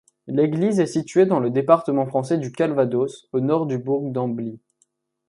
L'église 0.25 0.79
est 0.79 0.87
située 0.87 1.27
dans 1.27 1.39
le 1.39 1.51
département 1.51 2.07
français 2.07 2.39
du 2.39 2.51
Calvados, 2.51 3.29
au 3.33 3.39
nord 3.39 3.67
du 3.67 3.77
bourg 3.77 4.09
d'Amblie. 4.09 4.59